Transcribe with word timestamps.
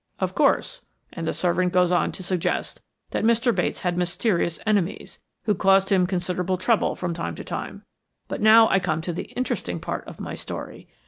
"Of 0.19 0.33
course; 0.33 0.83
and 1.13 1.27
the 1.27 1.31
servant 1.35 1.71
goes 1.73 1.91
on 1.91 2.11
to 2.13 2.23
suggest 2.23 2.81
that 3.11 3.23
Mr. 3.23 3.53
Bates 3.53 3.81
had 3.81 3.99
mysterious 3.99 4.59
enemies, 4.65 5.19
who 5.43 5.53
caused 5.53 5.89
him 5.91 6.07
considerable 6.07 6.57
trouble 6.57 6.95
from 6.95 7.13
time 7.13 7.35
to 7.35 7.43
time. 7.43 7.83
But 8.27 8.41
now 8.41 8.67
I 8.69 8.79
come 8.79 9.01
to 9.01 9.13
the 9.13 9.29
interesting 9.33 9.79
part 9.79 10.07
of 10.07 10.19
my 10.19 10.33
story. 10.33 10.87